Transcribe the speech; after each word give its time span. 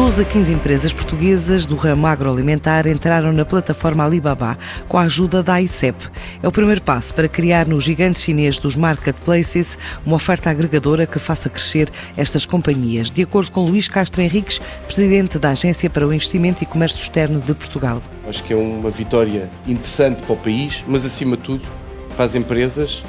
12 0.00 0.22
a 0.22 0.24
15 0.24 0.52
empresas 0.54 0.92
portuguesas 0.94 1.66
do 1.66 1.76
ramo 1.76 2.06
agroalimentar 2.06 2.86
entraram 2.86 3.34
na 3.34 3.44
plataforma 3.44 4.02
Alibaba 4.02 4.58
com 4.88 4.96
a 4.96 5.02
ajuda 5.02 5.42
da 5.42 5.60
ICEP. 5.60 6.08
É 6.42 6.48
o 6.48 6.50
primeiro 6.50 6.80
passo 6.80 7.14
para 7.14 7.28
criar 7.28 7.68
no 7.68 7.78
gigante 7.78 8.18
chinês 8.18 8.58
dos 8.58 8.76
marketplaces 8.76 9.76
uma 10.04 10.16
oferta 10.16 10.48
agregadora 10.48 11.06
que 11.06 11.18
faça 11.18 11.50
crescer 11.50 11.92
estas 12.16 12.46
companhias, 12.46 13.10
de 13.10 13.22
acordo 13.22 13.52
com 13.52 13.62
Luís 13.62 13.88
Castro 13.88 14.22
Henriques, 14.22 14.58
presidente 14.86 15.38
da 15.38 15.50
Agência 15.50 15.90
para 15.90 16.08
o 16.08 16.14
Investimento 16.14 16.64
e 16.64 16.66
Comércio 16.66 17.02
Externo 17.02 17.38
de 17.38 17.52
Portugal. 17.52 18.02
Acho 18.26 18.42
que 18.42 18.54
é 18.54 18.56
uma 18.56 18.88
vitória 18.88 19.50
interessante 19.68 20.22
para 20.22 20.32
o 20.32 20.38
país, 20.38 20.82
mas 20.88 21.04
acima 21.04 21.36
de 21.36 21.42
tudo 21.42 21.68
para 22.16 22.24
as 22.24 22.34
empresas 22.34 23.04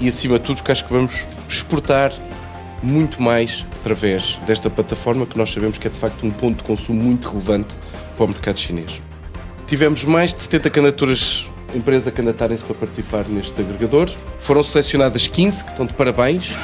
e 0.00 0.08
acima 0.08 0.38
de 0.38 0.44
tudo 0.44 0.58
porque 0.58 0.70
acho 0.70 0.84
que 0.84 0.92
vamos 0.92 1.26
exportar 1.48 2.12
muito 2.82 3.22
mais 3.22 3.66
através 3.80 4.38
desta 4.46 4.68
plataforma 4.68 5.26
que 5.26 5.36
nós 5.36 5.52
sabemos 5.52 5.78
que 5.78 5.86
é 5.86 5.90
de 5.90 5.98
facto 5.98 6.26
um 6.26 6.30
ponto 6.30 6.58
de 6.58 6.64
consumo 6.64 7.02
muito 7.02 7.28
relevante 7.28 7.74
para 8.16 8.24
o 8.24 8.28
mercado 8.28 8.58
chinês. 8.58 9.00
Tivemos 9.66 10.04
mais 10.04 10.32
de 10.32 10.42
70 10.42 10.70
candidaturas 10.70 11.46
empresas 11.74 12.08
a 12.08 12.10
candidatarem-se 12.10 12.64
para 12.64 12.74
participar 12.74 13.24
neste 13.28 13.60
agregador. 13.60 14.10
Foram 14.38 14.62
selecionadas 14.62 15.26
15, 15.26 15.64
que 15.64 15.70
estão 15.70 15.86
de 15.86 15.94
parabéns, 15.94 16.56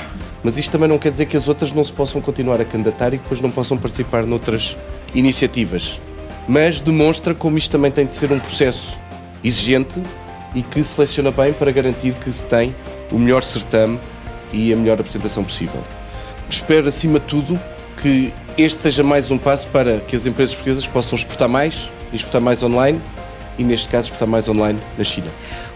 mas 0.43 0.57
isto 0.57 0.71
também 0.73 0.89
não 0.89 0.99
quer 0.99 1.11
dizer 1.11 1.27
que 1.27 1.37
as 1.37 1.49
outras 1.49 1.73
não 1.73 1.85
se 1.85 1.93
possam 1.93 2.21
continuar 2.21 2.61
a 2.61 2.65
candidatar 2.65 3.09
e 3.09 3.19
depois 3.19 3.41
não 3.41 3.51
possam 3.51 3.77
participar 3.77 4.27
noutras 4.27 4.77
iniciativas. 5.15 6.01
Mas 6.49 6.81
demonstra 6.81 7.35
como 7.35 7.59
isto 7.59 7.71
também 7.71 7.91
tem 7.91 8.07
de 8.07 8.17
ser 8.17 8.33
um 8.33 8.39
processo 8.39 8.97
exigente 9.45 10.01
e 10.55 10.63
que 10.63 10.83
seleciona 10.83 11.31
bem 11.31 11.53
para 11.53 11.71
garantir 11.71 12.15
que 12.15 12.33
se 12.33 12.45
tem 12.47 12.75
o 13.11 13.19
melhor 13.19 13.43
certame 13.43 13.99
e 14.53 14.73
a 14.73 14.77
melhor 14.77 15.01
apresentação 15.01 15.45
possível. 15.45 15.83
Espero, 16.53 16.87
acima 16.87 17.19
de 17.19 17.25
tudo, 17.25 17.59
que 18.03 18.31
este 18.59 18.79
seja 18.79 19.03
mais 19.03 19.31
um 19.31 19.39
passo 19.39 19.67
para 19.69 20.01
que 20.01 20.15
as 20.15 20.27
empresas 20.27 20.55
portuguesas 20.55 20.87
possam 20.87 21.17
exportar 21.17 21.49
mais 21.49 21.89
exportar 22.13 22.43
mais 22.43 22.63
online 22.63 23.01
e, 23.59 23.65
neste 23.65 23.89
caso, 23.89 24.09
exportar 24.09 24.29
mais 24.29 24.47
online 24.51 24.79
na 24.99 25.03
China. 25.03 25.29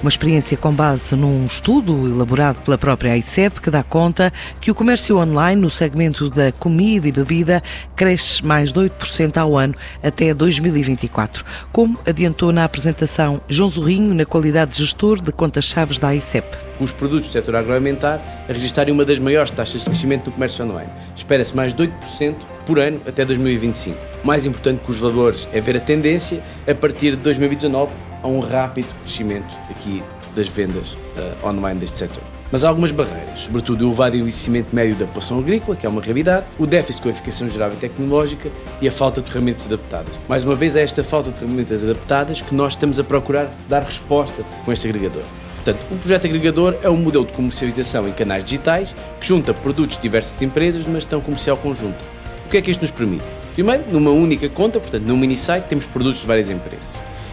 Uma 0.02 0.10
experiência 0.10 0.54
com 0.54 0.70
base 0.72 1.16
num 1.16 1.46
estudo 1.46 2.06
elaborado 2.06 2.60
pela 2.62 2.76
própria 2.76 3.16
ICEP 3.16 3.58
que 3.58 3.70
dá 3.70 3.82
conta 3.82 4.30
que 4.60 4.70
o 4.70 4.74
comércio 4.74 5.16
online 5.16 5.60
no 5.60 5.70
segmento 5.70 6.28
da 6.28 6.52
comida 6.52 7.08
e 7.08 7.12
bebida 7.12 7.62
cresce 7.96 8.44
mais 8.44 8.70
de 8.70 8.78
8% 8.78 9.38
ao 9.38 9.56
ano 9.56 9.74
até 10.02 10.34
2024, 10.34 11.42
como 11.72 11.98
adiantou 12.06 12.52
na 12.52 12.64
apresentação 12.64 13.40
João 13.48 13.70
Zorrinho, 13.70 14.14
na 14.14 14.26
qualidade 14.26 14.72
de 14.72 14.82
gestor 14.82 15.22
de 15.22 15.32
contas-chaves 15.32 15.98
da 15.98 16.14
ICEP. 16.14 16.46
Os 16.80 16.92
produtos 16.92 17.28
do 17.28 17.32
setor 17.32 17.56
agroalimentar 17.56 18.20
a 18.48 18.52
registrarem 18.52 18.92
uma 18.92 19.04
das 19.04 19.18
maiores 19.18 19.50
taxas 19.50 19.80
de 19.80 19.86
crescimento 19.86 20.26
no 20.26 20.32
comércio 20.32 20.64
online. 20.64 20.90
Espera-se 21.14 21.54
mais 21.56 21.72
de 21.72 21.82
8% 21.82 22.34
por 22.66 22.78
ano 22.78 23.00
até 23.06 23.24
2025. 23.24 23.96
Mais 24.24 24.44
importante 24.44 24.82
que 24.84 24.90
os 24.90 24.98
valores 24.98 25.48
é 25.52 25.60
ver 25.60 25.76
a 25.76 25.80
tendência 25.80 26.42
a 26.66 26.74
partir 26.74 27.12
de 27.12 27.16
2019 27.18 27.92
a 28.22 28.26
um 28.26 28.40
rápido 28.40 28.88
crescimento 29.02 29.52
aqui 29.70 30.02
das 30.34 30.48
vendas 30.48 30.90
uh, 30.90 31.48
online 31.48 31.80
deste 31.80 31.98
setor. 31.98 32.22
Mas 32.52 32.64
há 32.64 32.68
algumas 32.68 32.92
barreiras, 32.92 33.40
sobretudo 33.40 33.84
o 33.84 33.88
elevado 33.88 34.16
envelhecimento 34.16 34.74
médio 34.74 34.94
da 34.94 35.06
população 35.06 35.38
agrícola, 35.38 35.76
que 35.76 35.84
é 35.84 35.88
uma 35.88 36.00
realidade, 36.00 36.46
o 36.58 36.66
déficit 36.66 37.08
a 37.08 37.10
eficacia 37.10 37.48
geral 37.48 37.72
e 37.72 37.76
tecnológica 37.76 38.50
e 38.80 38.86
a 38.86 38.92
falta 38.92 39.20
de 39.20 39.30
ferramentas 39.30 39.66
adaptadas. 39.66 40.14
Mais 40.28 40.44
uma 40.44 40.54
vez, 40.54 40.76
é 40.76 40.82
esta 40.82 41.02
falta 41.02 41.30
de 41.32 41.38
ferramentas 41.40 41.82
adaptadas 41.82 42.40
que 42.40 42.54
nós 42.54 42.74
estamos 42.74 43.00
a 43.00 43.04
procurar 43.04 43.50
dar 43.68 43.82
resposta 43.82 44.44
com 44.64 44.72
este 44.72 44.86
agregador. 44.86 45.22
Portanto, 45.66 45.84
o 45.90 45.96
projeto 45.96 46.26
agregador 46.26 46.76
é 46.80 46.88
um 46.88 46.96
modelo 46.96 47.26
de 47.26 47.32
comercialização 47.32 48.06
em 48.06 48.12
canais 48.12 48.44
digitais 48.44 48.94
que 49.20 49.26
junta 49.26 49.52
produtos 49.52 49.96
de 49.96 50.02
diversas 50.02 50.40
empresas 50.40 50.84
numa 50.84 51.00
gestão 51.00 51.20
comercial 51.20 51.56
conjunta. 51.56 51.98
O 52.46 52.48
que 52.48 52.58
é 52.58 52.62
que 52.62 52.70
isto 52.70 52.82
nos 52.82 52.92
permite? 52.92 53.24
Primeiro, 53.52 53.82
numa 53.90 54.12
única 54.12 54.48
conta, 54.48 54.78
portanto, 54.78 55.02
num 55.02 55.16
mini 55.16 55.36
site, 55.36 55.64
temos 55.64 55.84
produtos 55.84 56.20
de 56.20 56.26
várias 56.28 56.50
empresas. 56.50 56.86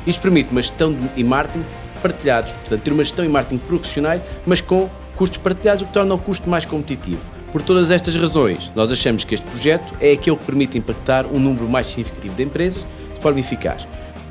Isto 0.07 0.19
permite 0.19 0.49
uma 0.49 0.63
gestão 0.63 0.97
e 1.15 1.23
marketing 1.23 1.63
partilhados, 2.01 2.53
portanto, 2.53 2.81
ter 2.81 2.91
uma 2.91 3.03
gestão 3.03 3.23
e 3.23 3.27
marketing 3.27 3.59
profissionais, 3.59 4.19
mas 4.47 4.61
com 4.61 4.89
custos 5.15 5.37
partilhados, 5.37 5.83
o 5.83 5.85
que 5.85 5.93
torna 5.93 6.15
o 6.15 6.17
custo 6.17 6.49
mais 6.49 6.65
competitivo. 6.65 7.21
Por 7.51 7.61
todas 7.61 7.91
estas 7.91 8.15
razões, 8.15 8.71
nós 8.75 8.91
achamos 8.91 9.23
que 9.23 9.35
este 9.35 9.45
projeto 9.45 9.93
é 10.01 10.11
aquele 10.11 10.37
que 10.37 10.45
permite 10.45 10.75
impactar 10.75 11.27
um 11.27 11.37
número 11.37 11.69
mais 11.69 11.85
significativo 11.85 12.33
de 12.33 12.41
empresas 12.41 12.83
de 13.13 13.21
forma 13.21 13.39
eficaz. 13.39 13.85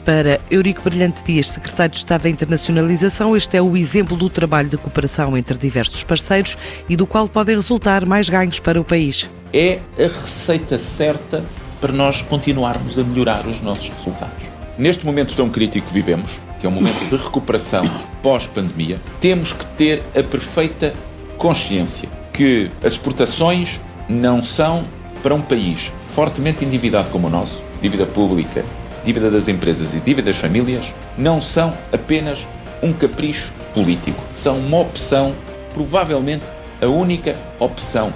Para 0.04 0.40
Eurico 0.50 0.82
Brilhante 0.82 1.22
Dias, 1.24 1.48
secretário 1.48 1.92
de 1.92 1.98
Estado 1.98 2.22
da 2.22 2.28
Internacionalização, 2.28 3.36
este 3.36 3.56
é 3.56 3.62
o 3.62 3.76
exemplo 3.76 4.16
do 4.16 4.28
trabalho 4.28 4.68
de 4.68 4.76
cooperação 4.76 5.36
entre 5.36 5.56
diversos 5.56 6.02
parceiros 6.02 6.58
e 6.88 6.96
do 6.96 7.06
qual 7.06 7.28
podem 7.28 7.54
resultar 7.54 8.04
mais 8.04 8.28
ganhos 8.28 8.58
para 8.58 8.80
o 8.80 8.84
país. 8.84 9.28
É 9.52 9.78
a 9.96 10.02
receita 10.02 10.76
certa 10.78 11.44
para 11.80 11.92
nós 11.92 12.20
continuarmos 12.20 12.98
a 12.98 13.04
melhorar 13.04 13.46
os 13.46 13.60
nossos 13.60 13.90
resultados. 13.90 14.44
Neste 14.76 15.06
momento 15.06 15.36
tão 15.36 15.48
crítico 15.48 15.86
que 15.86 15.94
vivemos, 15.94 16.40
que 16.58 16.66
é 16.66 16.68
um 16.68 16.72
momento 16.72 17.08
de 17.08 17.16
recuperação 17.16 17.84
pós-pandemia, 18.22 19.00
temos 19.20 19.52
que 19.52 19.64
ter 19.76 20.02
a 20.16 20.22
perfeita 20.22 20.92
consciência 21.38 22.08
que 22.32 22.70
as 22.82 22.94
exportações 22.94 23.80
não 24.08 24.42
são 24.42 24.84
para 25.22 25.32
um 25.32 25.40
país 25.40 25.92
fortemente 26.12 26.64
endividado 26.64 27.08
como 27.10 27.28
o 27.28 27.30
nosso, 27.30 27.62
dívida 27.80 28.04
pública, 28.04 28.64
dívida 29.04 29.30
das 29.30 29.48
empresas 29.48 29.94
e 29.94 30.00
dívida 30.00 30.30
das 30.30 30.40
famílias, 30.40 30.92
não 31.16 31.40
são 31.40 31.72
apenas 31.92 32.46
um 32.82 32.92
capricho 32.92 33.52
político, 33.72 34.22
são 34.34 34.58
uma 34.58 34.80
opção, 34.80 35.34
provavelmente 35.72 36.44
a 36.80 36.86
única 36.86 37.36
opção 37.58 38.12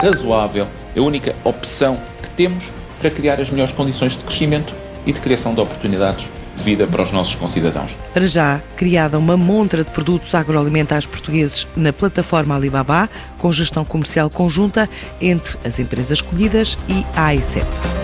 razoável, 0.00 0.66
a 0.96 1.00
única 1.00 1.34
opção 1.44 1.98
que 2.22 2.30
temos 2.30 2.70
para 3.00 3.10
criar 3.10 3.40
as 3.40 3.50
melhores 3.50 3.74
condições 3.74 4.12
de 4.12 4.24
crescimento 4.24 4.72
e 5.06 5.12
de 5.12 5.20
criação 5.20 5.54
de 5.54 5.60
oportunidades 5.60 6.26
de 6.56 6.62
vida 6.62 6.86
para 6.86 7.02
os 7.02 7.12
nossos 7.12 7.34
concidadãos. 7.34 7.96
Para 8.12 8.26
já, 8.26 8.62
criada 8.76 9.18
uma 9.18 9.36
montra 9.36 9.82
de 9.82 9.90
produtos 9.90 10.34
agroalimentares 10.34 11.04
portugueses 11.04 11.66
na 11.76 11.92
plataforma 11.92 12.54
Alibaba, 12.54 13.10
com 13.38 13.52
gestão 13.52 13.84
comercial 13.84 14.30
conjunta 14.30 14.88
entre 15.20 15.58
as 15.64 15.78
empresas 15.78 16.12
escolhidas 16.12 16.78
e 16.88 17.04
a 17.16 17.26
AICEP. 17.26 18.03